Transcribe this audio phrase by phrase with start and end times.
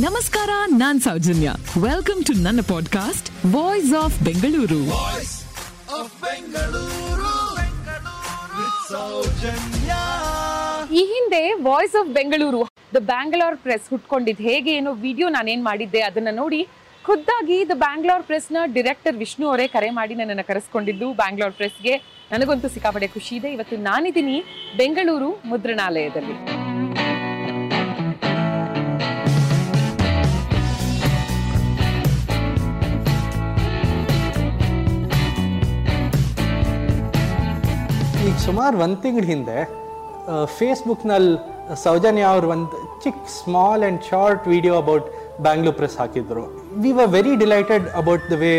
[0.00, 1.50] ನಮಸ್ಕಾರ ನಾನ್ Soujanya.
[1.82, 4.80] Welcome to ನನ್ನ ಪಾಡ್ಕಾಸ್ಟ್ ವಾಯ್ಸ್ ಆಫ್ ಬೆಂಗಳೂರು
[10.92, 16.28] ಈ ಹಿಂದೆ voice of Bengaluru the Bangalore press ಹುಟ್ಕೊಂಡಿದ್ ಹೇಗೆ ಏನೋ ವಿಡಿಯೋ ನಾನೇನ್ ಮಾಡಿದ್ದೆ ಅದನ್ನ
[16.32, 16.68] ನೋಡಿ
[17.04, 21.96] ಖುದ್ದಾಗಿ ದ ಬ್ಯಾಂಗ್ಲೋರ್ ಪ್ರೆಸ್ನ ಡೈರೆಕ್ಟರ್ ವಿಷ್ಣು ಅವರೇ ಕರೆ ಮಾಡಿ ನನ್ನನ್ನು ಕರೆಸ್ಕೊಂಡಿದ್ದು ಬ್ಯಾಂಗ್ಲೋರ್ ಪ್ರೆಸ್ಗೆ
[22.32, 23.52] ನನಗಂತೂ ಸಿಕ್ಕಾಪಡೆ ಖುಷಿ ಇದೆ.
[23.52, 24.44] ಇವತ್ತು ನಾನಿದ್ದೀನಿ
[24.76, 26.63] ಬೆಂಗಳೂರು ಮುದ್ರಣಾಲಯದಲ್ಲಿ.
[38.26, 39.56] ಈಗ ಸುಮಾರು ಒಂದು ತಿಂಗಳ ಹಿಂದೆ
[40.58, 41.34] ಫೇಸ್ಬುಕ್ನಲ್ಲಿ
[41.82, 45.06] ಸೌಜನ್ಯ ಅವ್ರು ಒಂದು ಚಿಕ್ small and short video about
[45.46, 46.44] Bangalore press ಹಾಕಿದ್ರು.
[46.84, 48.52] We were very delighted about the way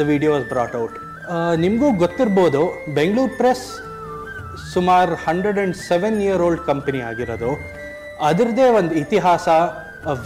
[0.00, 0.96] the video was brought out.
[1.64, 2.62] ನಿಮಗೂ ಗೊತ್ತಿರ್ಬೋದು
[2.98, 3.66] ಬೆಂಗಳೂರು ಪ್ರೆಸ್
[4.74, 7.50] ಸುಮಾರು hundred and seven year old company ಆಗಿರೋದು.
[8.30, 9.48] ಅದರದ್ದೇ ಒಂದು ಇತಿಹಾಸ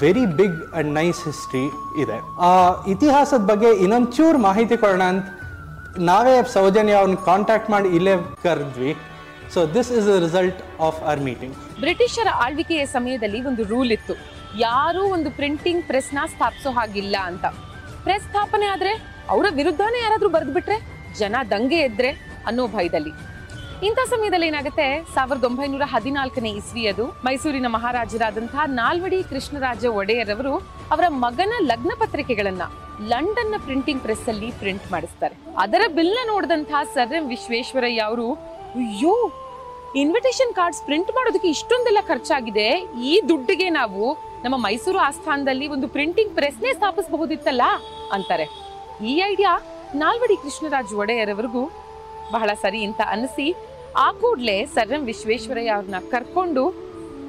[0.03, 1.67] very big and nice history
[2.03, 2.19] ಇದೆ.
[2.49, 2.51] ಆ
[2.95, 5.27] ಇತಿಹಾಸದ ಬಗ್ಗೆ ಇನ್ನೊಂಚೂರು ಮಾಹಿತಿ ಕೊಡೋಣ ಅಂತ
[5.99, 8.13] ನಾವೇ ಸೌಜನ್ಯ ಅವ್ನ ಕಾಂಟ್ಯಾಕ್ಟ್ ಮಾಡಿ ಇಲ್ಲೇ
[8.43, 8.97] ಕರೆದ್ವಿ.
[9.55, 14.15] So this is a result of our meeting ಬ್ರಿಟಿಷರ ಆಳ್ವಿಕೆಯ ಸಮಯದಲ್ಲಿ ಒಂದು ರೂಲ್ ಇತ್ತು.
[14.59, 17.45] ಯಾರೂ ಒಂದು ಪ್ರಿಂಟಿಂಗ್ ಪ್ರೆಸ್ನ ಸ್ಥಾಪಿಸೋ ಹಾಗಿಲ್ಲ ಅಂತ.
[18.03, 18.93] ಪ್ರೆಸ್ ಸ್ಥಾಪನೆ ಆದ್ರೆ
[19.31, 20.79] ಅವರ ವಿರುದ್ಧನೇ ಯಾರಾದ್ರೂ ಬರೆದ್ಬಿಟ್ರೆ
[21.19, 22.11] ಜನ ದಂಗೆ ಎದ್ರೆ
[22.47, 23.11] ಅನ್ನೋ ಭಯದಲ್ಲಿ.
[23.87, 25.05] ಇಂಥ ಸಮಯದಲ್ಲಿ ಏನಾಗುತ್ತೆ?
[25.15, 30.57] ಸಾವಿರದ ಒಂಬೈನೂರ ಹದಿನಾಲ್ಕನೇ ಇಸ್ವಿ ಅದು ಮೈಸೂರಿನ ಮಹಾರಾಜರಾದಂತಹ ನಾಲ್ವಡಿ ಕೃಷ್ಣರಾಜ ಒಡೆಯರವರು
[30.91, 32.63] ಅವರ ಮಗನ ಲಗ್ನ ಪತ್ರಿಕೆಗಳನ್ನ
[33.09, 35.35] ಲಂಡನ್ನ ಪ್ರಿಂಟಿಂಗ್ ಪ್ರೆಸ್ ಅಲ್ಲಿ ಪ್ರಿಂಟ್ ಮಾಡಿಸ್ತಾರೆ.
[35.59, 38.33] ಅದರ ಬಿಲ್ನ ನೋಡಿದಂತಹ ಸರ್ ಎಂ ವಿಶ್ವೇಶ್ವರಯ್ಯ ಅವರು,
[38.75, 39.33] ಅಯ್ಯೋ
[39.97, 42.69] ಇನ್ವಿಟೇಷನ್ ಕಾರ್ಡ್ಸ್ ಪ್ರಿಂಟ್ ಮಾಡೋದಕ್ಕೆ ಇಷ್ಟೊಂದೆಲ್ಲ ಖರ್ಚಾಗಿದೆ.
[43.05, 47.63] ಈ ದುಡ್ಡಿಗೆ ನಾವು ನಮ್ಮ ಮೈಸೂರು ಆಸ್ಥಾನದಲ್ಲಿ ಒಂದು ಪ್ರಿಂಟಿಂಗ್ ಪ್ರೆಸ್ನೇ ಸ್ಥಾಪಿಸಬಹುದಿತ್ತಲ್ಲ?
[48.13, 48.47] ಅಂತಾರೆ.
[49.05, 49.63] ಈ ಐಡಿಯಾ
[49.95, 51.71] ನಾಲ್ವಡಿ ಕೃಷ್ಣರಾಜ್ ಒಡೆಯರವರೆಗೂ
[52.33, 53.55] ಬಹಳ ಸರಿ ಅಂತ ಅನಿಸಿ
[53.97, 56.71] ಆ ಕೂಡಲೇ ಸರ್ ಎಂ ವಿಶ್ವೇಶ್ವರಯ್ಯ ಅವ್ರನ್ನ ಕರ್ಕೊಂಡು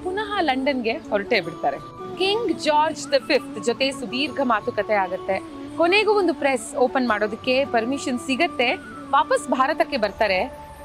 [0.04, 1.78] ಪುನಃ ಲಂಡನ್ಗೆ ಹೊರಟೇ ಬಿಡ್ತಾರೆ.
[2.18, 5.63] ಕಿಂಗ್ ಜಾರ್ಜ್ ದ ಫಿಫ್ತ್ ಜೊತೆ ಸುದೀರ್ಘ ಮಾತುಕತೆ ಆಗತ್ತೆ.
[5.78, 8.68] ಕೊನೆಗೂ ಒಂದು ಪ್ರೆಸ್ ಓಪನ್ ಮಾಡೋದಕ್ಕೆ ಪರ್ಮಿಷನ್ ಸಿಗತ್ತೆ.
[9.16, 10.38] ವಾಪಸ್ ಭಾರತಕ್ಕೆ ಬರ್ತಾರೆ.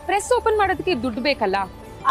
[0.07, 1.57] ಪ್ರೆಸ್ ಓಪನ್ ಮಾಡೋದಕ್ಕೆ ದುಡ್ಡು ಬೇಕಲ್ಲ.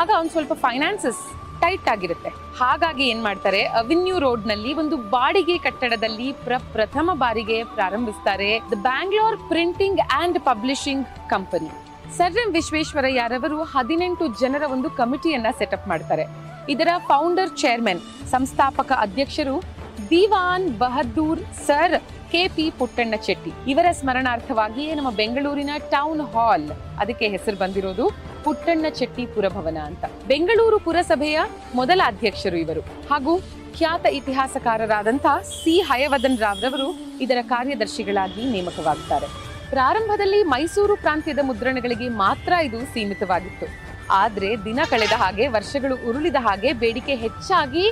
[0.02, 1.22] ಆಗ ಒಂದು ಸ್ವಲ್ಪ ಫೈನಾನ್ಸಸ್
[1.62, 2.30] ಟೈಟ್ ಆಗಿರುತ್ತೆ.
[2.60, 10.02] ಹಾಗಾಗಿ ಏನ್ ಮಾಡ್ತಾರೆ ಅವೆನ್ಯೂ ರೋಡ್ನಲ್ಲಿ ಒಂದು ಬಾಡಿಗೆ ಕಟ್ಟಡದಲ್ಲಿ ಪ್ರ, ಪ್ರಥಮ ಬಾರಿಗೆ ಪ್ರಾರಂಭಿಸ್ತಾರೆ the Bangalore printing
[10.22, 11.72] and publishing company
[12.18, 16.26] sir M ವಿಶ್ವೇಶ್ವರಯ್ಯರವರು ಹದಿನೆಂಟು ಜನರ ಒಂದು ಕಮಿಟಿಯನ್ನ ಸೆಟಪ್ ಮಾಡ್ತಾರೆ.
[16.70, 18.02] ಇದರ ಫೌಂಡರ್ ಚೇರ್ಮನ್
[18.32, 19.77] ಸಂಸ್ಥಾಪಕ ಅಧ್ಯಕ್ಷರು
[20.10, 21.96] Diwan Bahadur sir
[22.32, 26.70] K P Puttanna Chetty ಇವರ ಸ್ಮರಣಾರ್ಥವಾಗಿಯೇ ನಮ್ಮ ಬೆಂಗಳೂರಿನ ಟೌನ್ ಹಾಲ್
[27.00, 28.06] ಅದಕ್ಕೆ ಹೆಸರು ಬಂದಿರೋದು
[28.44, 30.06] ಪುಟ್ಟಣ್ಣ ಚೆಟ್ಟಿ ಪುರಭವನ ಅಂತ.
[30.28, 31.40] ಬೆಂಗಳೂರು ಪುರಸಭೆಯ
[31.76, 32.82] ಮೊದಲ ಅಧ್ಯಕ್ಷರು ಇವರು.
[32.82, 33.40] ಹಾಗೂ
[33.78, 35.80] ಖ್ಯಾತ ಇತಿಹಾಸಕಾರರಾದಂಥ ಸಿ.
[35.80, 39.28] ಹಯವದನ್ ರಾವ್ರವರು ಇದರ ಕಾರ್ಯದರ್ಶಿಗಳಾಗಿ ನೇಮಕವಾಗುತ್ತಾರೆ
[39.70, 43.66] ಪ್ರಾರಂಭದಲ್ಲಿ ಮೈಸೂರು ಪ್ರಾಂತ್ಯದ ಮುದ್ರಣಗಳಿಗೆ ಮಾತ್ರ ಇದು ಸೀಮಿತವಾಗಿತ್ತು.
[44.12, 47.92] ಆದ್ರೆ ದಿನ ಕಳೆದ ಹಾಗೆ, ವರ್ಷಗಳು ಉರುಳಿದ ಹಾಗೆ ಬೇಡಿಕೆ ಹೆಚ್ಚಾಗಿ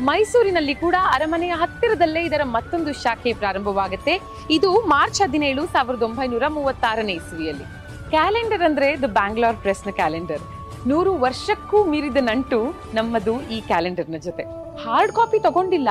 [0.00, 4.20] ಮೈಸೂರಿನಲ್ಲಿ ಕೂಡ ಅರಮನೆಯ ಹತ್ತಿರದಲ್ಲೇ ಇದರ ಮತ್ತೊಂದು ಶಾಖೆ ಪ್ರಾರಂಭವಾಗುತ್ತೆ.
[4.50, 7.64] ಇದು ಮಾರ್ಚ್ ಹದಿನೇಳು, ಸಾವಿರದ ಒಂಬೈನೂರ ಮೂವತ್ತಾರನೇ ಇಸ್ವಿಯಲ್ಲಿ.
[8.10, 10.40] ಕ್ಯಾಲೆಂಡರ್ ಅಂದ್ರೆ ದ ಬ್ಯಾಂಗ್ಲೋರ್ ಪ್ರೆಸ್ನ ಕ್ಯಾಲೆಂಡರ್.
[10.86, 14.42] ನೂರು ವರ್ಷಕ್ಕೂ ಮೀರಿದ ನಂಟು ನಮ್ಮದು ಈ ಕ್ಯಾಲೆಂಡರ್ನ ಜೊತೆ.
[14.84, 15.88] ಹಾರ್ಡ್ ಕಾಪಿ ತಗೊಂಡಿಲ್ಲ.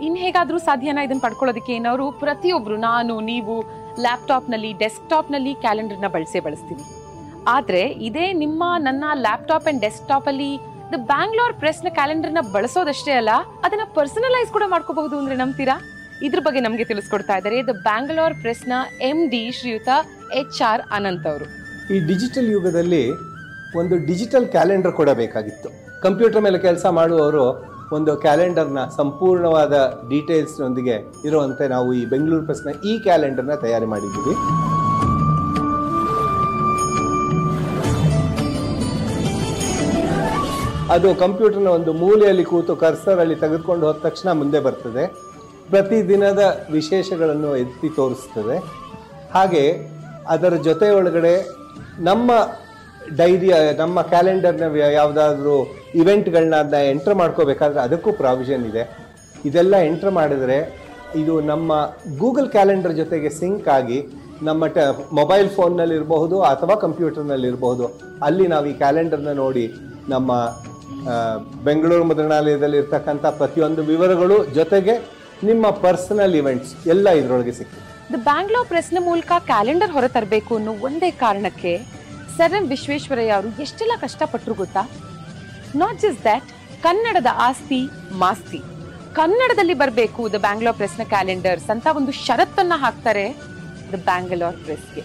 [0.00, 3.54] ಇನ್ ಹೇಗಾದ್ರೂ ಸಾಧ್ಯನಾ ಇದನ್ನ ಪಡ್ಕೊಳ್ಳೋದಕ್ಕೆ ಏನವರು ಪ್ರತಿಯೊಬ್ರು, ನಾನು, ನೀವು
[4.00, 6.84] ಲ್ಯಾಪ್ಟಾಪ್ನಲ್ಲಿ ಡೆಸ್ಕ್ಟಾಪ್ನಲ್ಲಿ ಕ್ಯಾಲೆಂಡರ್ನ ಬಳಸೇ ಬಳಸ್ತೀವಿ.
[7.48, 10.50] ಆದ್ರೆ ಇದೇ ನಿಮ್ಮ, ನನ್ನ ಲ್ಯಾಪ್ಟಾಪ್ ಅಂಡ್ ಡೆಸ್ಕ್ಟಾಪ್ ಅಲ್ಲಿ
[10.92, 13.32] ದ ಬ್ಯಾಂಗ್ಳೂರ್ ಪ್ರೆಸ್ನ ಕ್ಯಾಲೆಂಡರ್ನ ಬಳಸೋದಷ್ಟೇ ಅಲ್ಲ,
[13.66, 15.76] ಅದನ್ನ ಪರ್ಸನಲೈಸ್ ಕೂಡ ಮಾಡ್ಕೋಬಹುದು ಅಂದ್ರೆ ನಂಬ್ತೀರಾ?
[16.26, 18.72] ಇದ್ರ ಬಗ್ಗೆ ನಮಗೆ ತಿಳಿಸ್ಕೊಡ್ತಾ ಇದ್ದಾರೆ ದ ಬ್ಯಾಂಗ್ಳೂರ್ ಪ್ರೆಸ್ನ
[19.10, 19.88] ಎಂ ಡಿ ಶ್ರೀಯುತ
[20.40, 21.46] ಎಚ್ ಆರ್ ಅನಂತ್ ಅವರು.
[21.94, 23.02] ಈ ಡಿಜಿಟಲ್ ಯುಗದಲ್ಲಿ
[23.80, 25.68] ಒಂದು ಡಿಜಿಟಲ್ ಕ್ಯಾಲೆಂಡರ್ ಕೂಡ ಬೇಕಾಗಿತ್ತು.
[26.06, 27.44] ಕಂಪ್ಯೂಟರ್ ಮೇಲೆ ಕೆಲಸ ಮಾಡುವವರು
[27.96, 29.74] ಒಂದು ಕ್ಯಾಲೆಂಡರ್ನ ಸಂಪೂರ್ಣವಾದ
[30.12, 30.96] ಡೀಟೇಲ್ಸ್ನೊಂದಿಗೆ
[31.28, 34.34] ಇರುವಂತೆ ನಾವು ಈ ಬೆಂಗಳೂರು ಪ್ರೆಸ್ನ ಈ ಕ್ಯಾಲೆಂಡರ್ನ ತಯಾರಿ ಮಾಡಿದ್ದೀವಿ.
[40.90, 45.06] ಅದು ಕಂಪ್ಯೂಟರ್ನ ಒಂದು ಮೂಲೆಯಲ್ಲಿ ಕೂತು ಕರ್ಸರ್ ಅಲ್ಲಿ ತೆಗೆದುಕೊಂಡು ಹೋದ ತಕ್ಷಣ ಮುಂದೆ ಬರ್ತದೆ.
[45.70, 48.56] ಪ್ರತಿದಿನದ ವಿಶೇಷಗಳನ್ನು ಎತ್ತಿ ತೋರಿಸ್ತದೆ.
[49.34, 49.64] ಹಾಗೆ
[50.28, 51.48] ಅದರ ಜೊತೆ ಒಳಗಡೆ
[51.98, 52.30] ನಮ್ಮ
[53.16, 58.98] ಡೈರಿಯ, ನಮ್ಮ ಕ್ಯಾಲೆಂಡರ್ನ ಯಾವುದಾದ್ರೂ ಇವೆಂಟ್ಗಳನ್ನ ಅದನ್ನ ಎಂಟ್ರ್ ಮಾಡ್ಕೋಬೇಕಾದ್ರೆ ಅದಕ್ಕೂ ಪ್ರಾವಿಷನ್ ಇದೆ.
[59.44, 60.58] ಇದೆಲ್ಲ ಎಂಟ್ರ್ ಮಾಡಿದರೆ
[61.14, 61.72] ಇದು ನಮ್ಮ
[62.18, 64.06] ಗೂಗಲ್ ಕ್ಯಾಲೆಂಡರ್ ಜೊತೆಗೆ ಸಿಂಕ್ ಆಗಿ
[64.42, 64.78] ನಮ್ಮ ಟ,
[65.12, 68.00] ಮೊಬೈಲ್ ಫೋನ್ನಲ್ಲಿರಬಹುದು ಅಥವಾ ಕಂಪ್ಯೂಟರ್ನಲ್ಲಿರಬಹುದು.
[68.22, 69.74] ಅಲ್ಲಿ ನಾವು ಈ ಕ್ಯಾಲೆಂಡರ್ನ ನೋಡಿ
[70.08, 70.32] ನಮ್ಮ
[71.66, 74.94] ಬೆಂಗಳೂರು ಮುದ್ರಣಾಲಯದಲ್ಲಿ ಇರ್ತಕ್ಕಂಥ ಪ್ರತಿಯೊಂದು ವಿವರಗಳು ಜೊತೆಗೆ
[75.48, 77.84] ನಿಮ್ಮ ಪರ್ಸನಲ್ ಇವೆಂಟ್ಸ್ ಎಲ್ಲ ಇದರೊಳಗೆ ಸಿಗ್ತದೆ.
[78.12, 81.72] ದ ಬ್ಯಾಂಗ್ಲೋರ್ ಪ್ರೆಸ್ನ ಮೂಲಕ ಕ್ಯಾಲೆಂಡರ್ ಹೊರತರಬೇಕು ಅನ್ನೋ ಒಂದೇ ಕಾರಣಕ್ಕೆ
[82.36, 84.82] ಸರ್ ಎಂ ವಿಶ್ವೇಶ್ವರಯ್ಯ ಅವರು ಎಷ್ಟೆಲ್ಲ ಕಷ್ಟಪಟ್ಟರು ಗೊತ್ತಾ?
[85.82, 86.48] ನಾಟ್ ಜಸ್ಟ್ ದಟ್
[86.86, 87.80] ಕನ್ನಡದ ಆಸ್ತಿ
[88.22, 88.60] ಮಾಸ್ತಿ.
[89.20, 93.26] ಕನ್ನಡದಲ್ಲಿ ಬರಬೇಕು ದ ಬ್ಯಾಂಗ್ಲೋರ್ ಪ್ರೆಸ್ನ ಕ್ಯಾಲೆಂಡರ್ಸ್ ಅಂತ ಒಂದು ಷರತ್ತನ್ನ ಹಾಕ್ತಾರೆ
[93.92, 95.04] ದ ಬ್ಯಾಂಗ್ಲೋರ್ ಪ್ರೆಸ್ಗೆ.